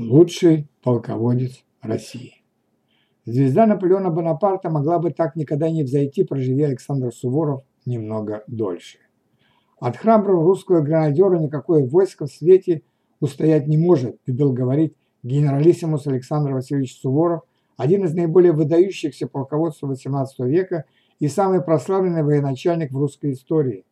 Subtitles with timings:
[0.00, 2.42] Лучший полководец России.
[3.26, 8.96] Звезда Наполеона Бонапарта могла бы так никогда не взойти, проживи Александр Суворов немного дольше.
[9.78, 12.80] От храброго русского гранадера никакое войско в свете
[13.20, 17.42] устоять не может, любил говорить генералиссимус Александр Васильевич Суворов,
[17.76, 20.86] один из наиболее выдающихся полководцев XVIII века
[21.18, 23.84] и самый прославленный военачальник в русской истории.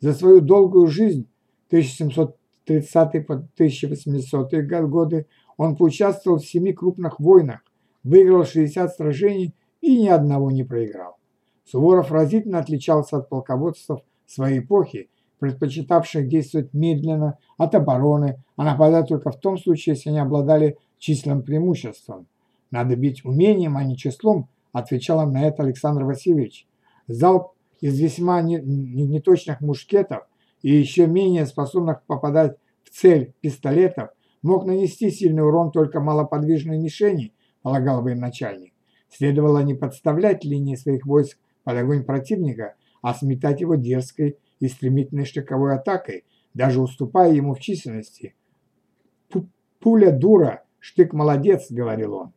[0.00, 1.26] За свою долгую жизнь
[1.68, 4.52] 1730 по 1800
[4.86, 5.26] годы
[5.56, 7.60] он поучаствовал в семи крупных войнах,
[8.04, 11.16] выиграл 60 сражений и ни одного не проиграл.
[11.64, 19.30] Суворов разительно отличался от полководцев своей эпохи, предпочитавших действовать медленно от обороны, а нападать только
[19.30, 22.26] в том случае, если они обладали численным преимуществом.
[22.70, 26.66] Надо бить умением, а не числом, отвечал им на это Александр Васильевич.
[27.06, 30.26] Залп из весьма неточных мушкетов
[30.62, 34.10] и еще менее способных попадать в цель пистолетов
[34.46, 38.72] мог нанести сильный урон только малоподвижной мишени, полагал военачальник.
[39.10, 45.24] Следовало не подставлять линии своих войск под огонь противника, а сметать его дерзкой и стремительной
[45.24, 46.24] штыковой атакой,
[46.54, 48.34] даже уступая ему в численности.
[49.80, 52.32] «Пуля дура, штык молодец»,— говорил он.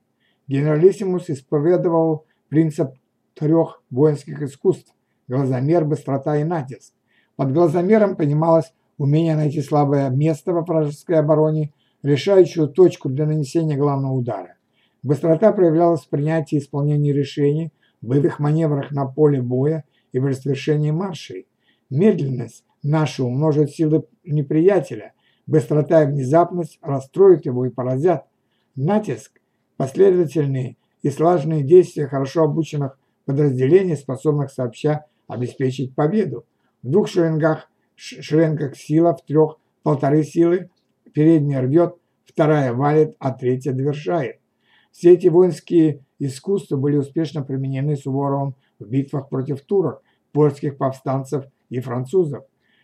[0.48, 2.92] Генералиссимус исповедовал принцип
[3.34, 4.94] трех воинских искусств–
[5.28, 6.94] глазомер, быстрота и натиск.
[7.36, 11.72] Под глазомером понималось умение найти слабое место во вражеской обороне,
[12.04, 14.56] решающую точку для нанесения главного удара.
[15.04, 20.92] Быстрота проявлялась в принятии и исполнении решений, боевых маневрах на поле боя и в развершении
[20.92, 21.48] маршей.
[21.90, 25.14] Медленность наша умножит силы неприятеля,
[25.48, 28.26] быстрота и внезапность расстроят его и поразят.
[28.76, 29.40] Натиск
[29.80, 36.44] Последовательные и слаженные действия хорошо обученных подразделений, способных сообща обеспечить победу.
[36.84, 40.70] В двух шеренгах, шеренгах сила, в трех полторы силы,
[41.14, 44.40] передняя рвет, вторая валит, а третья довершает.
[44.92, 51.80] Все эти воинские искусства были успешно применены Суворовым в битвах против турок, польских повстанцев и
[51.80, 52.44] французов.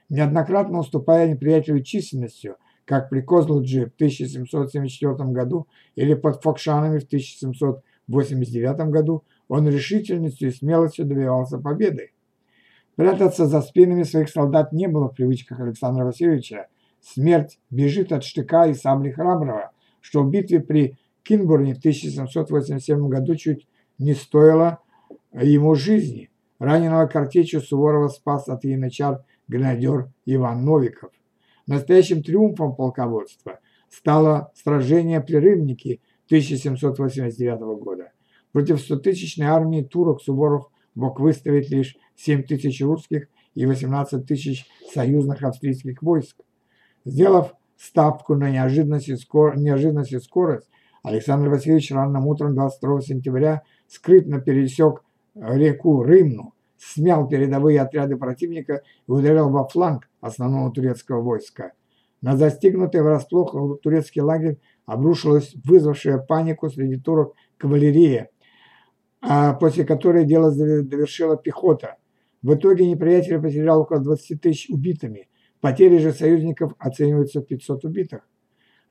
[0.09, 8.89] Неоднократно уступая неприятелю численностью, как при Козлудже в 1774 году или под Фокшанами в 1789
[8.91, 12.11] году, он решительностью и смелостью добивался победы.
[12.95, 16.67] Прятаться за спинами своих солдат не было в привычках Александра Васильевича.
[17.05, 19.71] Смерть бежит от штыка и сабли храброго,
[20.01, 23.67] что в битве при Кинбурне в 1787 году чуть
[23.99, 24.79] не стоило
[25.31, 26.31] ему жизни.
[26.57, 31.11] Раненого картечью Суворова спас от янычар гренадер Иван Новиков.
[31.67, 38.13] Настоящим триумфом полководства стало сражение при Рыбнике 1789 года.
[38.51, 45.43] Против 100-тысячной армии турок Суворов мог выставить лишь 7 тысяч русских и 18 тысяч союзных
[45.43, 46.37] австрийских войск.
[47.05, 49.57] Сделав ставку на неожиданность и, скор...
[49.57, 50.67] неожиданность и скорость,
[51.03, 55.03] Александр Васильевич ранним утром 22 сентября скрытно пересек
[55.35, 61.73] реку Рымну, смял передовые отряды противника и ударил во фланг основного турецкого войска.
[62.21, 68.29] На застигнутый врасплох турецкий лагерь обрушилась вызвавшая панику среди турок кавалерия,
[69.21, 71.97] а после которой дело довершила пехота.
[72.41, 75.27] В итоге неприятель потерял около 20 тысяч убитыми.
[75.65, 78.21] Потери же союзников оцениваются в 500 убитых.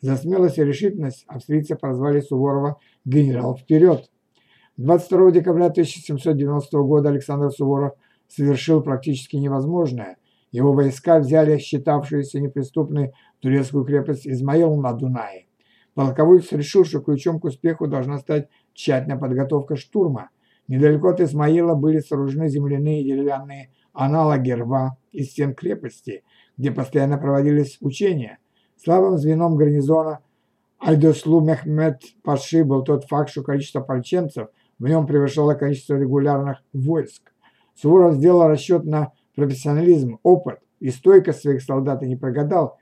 [0.01, 4.11] За смелость и решительность австрийцы прозвали Суворова «генерал вперед».
[4.77, 7.93] 22 декабря 1790 года Александр Суворов
[8.27, 10.17] совершил практически невозможное.
[10.51, 15.47] Его войска взяли считавшуюся неприступной турецкую крепость Измаил на Дунае.
[15.95, 20.31] Полководец решил, что ключом к успеху должна стать тщательная подготовка штурма.
[20.67, 26.25] Недалеко от Измаила были сооружены земляные деревянные аналоги рва из стен крепости,
[26.57, 28.39] где постоянно проводились учения.
[28.83, 30.21] Слабым звеном гарнизона
[30.79, 34.49] Альдослу Мехмед Паши был тот факт, что количество пальченцев–
[34.79, 37.33] в нем превышало количество регулярных войск.
[37.75, 42.79] Суворов сделал расчет на профессионализм, опыт и стойкость своих солдат и не прогадал,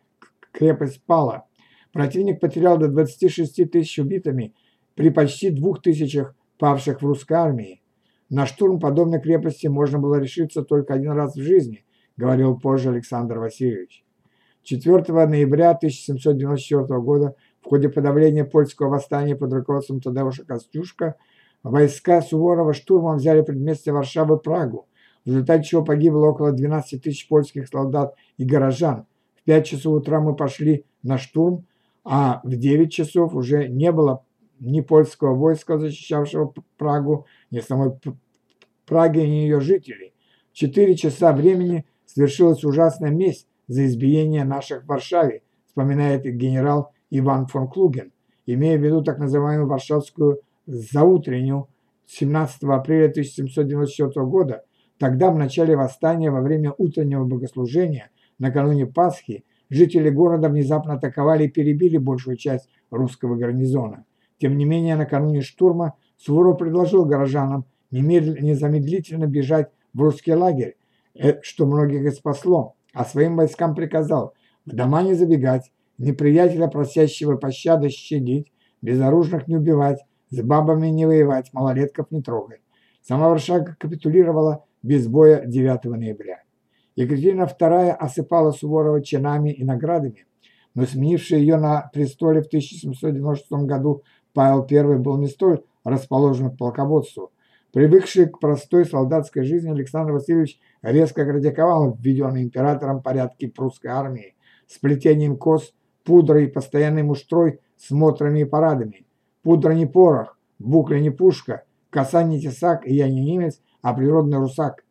[0.52, 1.44] крепость пала.
[1.92, 4.54] Противник потерял до 26 тысяч убитыми
[4.94, 7.82] при почти двух тысячах павших в русской армии.
[8.28, 11.84] На штурм подобной крепости можно было решиться только один раз в жизни,
[12.16, 14.04] говорил позже Александр Васильевич.
[14.62, 21.16] 4 ноября 1794 года в ходе подавления польского восстания под руководством Тадеуша Костюшка
[21.62, 24.88] Войска Суворова штурмом взяли предместье Варшавы Прагу,
[25.24, 29.06] в результате чего погибло около 12 тысяч польских солдат и горожан.
[29.36, 31.66] В 5 часов утра мы пошли на штурм,
[32.04, 34.24] а в 9 часов уже не было
[34.58, 37.92] ни польского войска, защищавшего Прагу, ни самой
[38.86, 40.12] Праги, ни ее жителей.
[40.52, 47.68] 4 часа времени свершилась ужасная месть за избиение наших в Варшаве, вспоминает генерал Иван фон
[47.68, 48.12] Клуген.
[48.46, 51.68] имея в виду так называемую Варшавскую заутреннюю
[52.06, 54.64] 17 апреля 1794 года,
[54.98, 61.48] тогда в начале восстания во время утреннего богослужения накануне Пасхи жители города внезапно атаковали и
[61.48, 64.04] перебили большую часть русского гарнизона.
[64.38, 70.76] Тем не менее, накануне штурма Суворов предложил горожанам немедленно, незамедлительно бежать в русский лагерь,
[71.42, 77.90] что многих и спасло, а своим войскам приказал в дома не забегать, неприятеля, просящего пощады,
[77.90, 80.00] щадить, безоружных не убивать,
[80.30, 82.60] с бабами не воевать, малолетков не трогать.
[83.02, 86.42] Сама Варшава капитулировала без боя 9 ноября.
[86.96, 90.26] Екатерина II осыпала Суворова чинами и наградами,
[90.74, 96.58] но сменивший ее на престоле в 1796 году Павел I был не столь расположен к
[96.58, 97.30] полководству.
[97.72, 104.34] Привыкший к простой солдатской жизни, Александр Васильевич резко критиковал введенный императором порядки прусской армии
[104.66, 105.72] с плетением кос,
[106.04, 109.06] пудрой и постоянной муштрой, смотрами и парадами.
[109.42, 114.36] Пудра не порох, букля не пушка, коса не тесак, и я не немец, а природный
[114.36, 114.84] русак,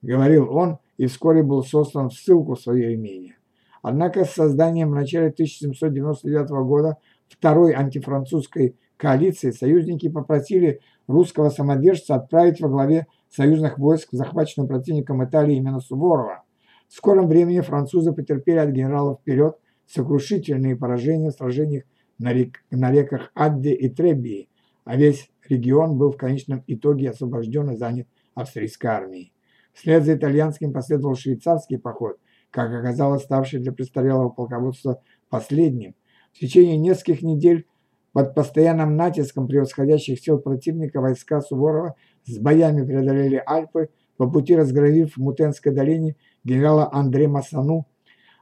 [0.00, 3.38] говорил он, и вскоре был создан в ссылку в свое имение.
[3.82, 6.98] Однако с созданием в начале 1799 года
[7.28, 10.80] второй антифранцузской коалиции союзники попросили
[11.10, 16.44] русского самодержца отправить во главе союзных войск захваченным противником Италии именно Суворова.
[16.88, 21.84] В скором времени французы потерпели от генералов вперед сокрушительные поражения в сражениях
[22.18, 24.48] на, рек, на реках Адде и Треббии,
[24.84, 29.32] а весь регион был в конечном итоге освобожден и занят австрийской армией.
[29.72, 32.18] Вслед за итальянским последовал швейцарский поход,
[32.50, 35.94] как оказалось ставший для престарелого полководства последним.
[36.32, 37.66] В течение нескольких недель
[38.12, 45.14] под постоянным натиском превосходящих сил противника войска Суворова с боями преодолели Альпы, по пути разгромив
[45.14, 47.86] в Мутенской долине генерала Андре Масану.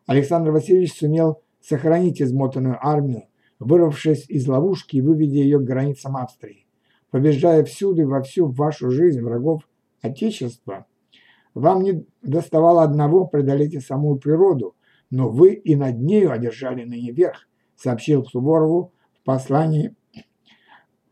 [0.07, 3.25] Александр Васильевич сумел сохранить измотанную армию,
[3.61, 6.67] вырвавшись из ловушки и выведя ее к границам Австрии.
[7.11, 9.69] Побеждая всюду и во всю вашу жизнь врагов
[10.03, 10.87] Отечества,
[11.55, 14.75] вам не доставало одного преодолеть и самую природу,
[15.11, 18.93] но вы и над нею одержали ныне верх, сообщил Суворову
[19.29, 19.95] послании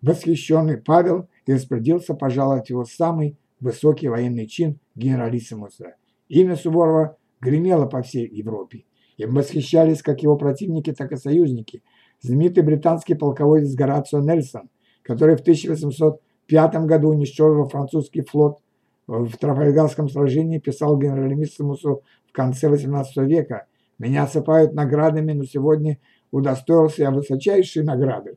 [0.00, 5.96] восхищенный Павел и распорядился пожаловать его самый высокий военный чин генералиссимуса.
[6.28, 8.86] Имя Суворова гремело по всей Европе.
[9.18, 11.82] Им восхищались как его противники, так и союзники.
[12.22, 14.70] Знаменитый британский полководец Горацио Нельсон,
[15.02, 18.60] который в 1805 году уничтожил французский флот
[19.06, 23.66] в Трафальгарском сражении, писал генералиссимусу в конце XVIII века
[23.98, 25.98] «Меня осыпают наградами, но сегодня
[26.30, 28.36] удостоился я высочайшей награды.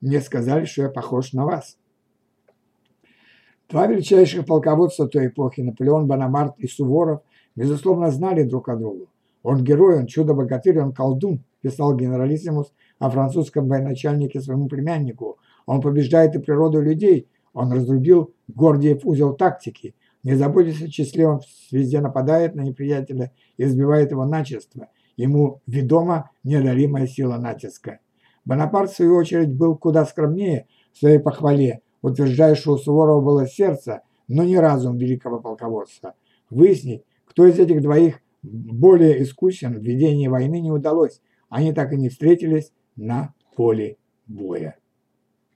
[0.00, 1.76] Мне сказали, что я похож на вас».
[3.68, 7.20] Два величайших полководца той эпохи, Наполеон Бонапарт и Суворов,
[7.54, 9.06] безусловно, знали друг о друге.
[9.42, 15.38] Он герой, он чудо-богатырь, он колдун, писал генералиссимус о французском военачальнике своему племяннику.
[15.66, 19.94] Он побеждает и природу людей, он разрубил Гордиев узел тактики.
[20.22, 21.40] Не заботясь о числе, он
[21.70, 24.88] везде нападает на неприятеля и сбивает его начисто.
[25.18, 27.98] Ему ведома неодолимая сила натиска.
[28.44, 33.46] Бонапарт, в свою очередь, был куда скромнее в своей похвале, утверждая, что у Суворова было
[33.48, 36.14] сердце, но не разум великого полководца.
[36.50, 41.20] Выяснить, кто из этих двоих более искусен в ведении войны не удалось.
[41.48, 43.96] Они так и не встретились на поле
[44.28, 44.76] боя.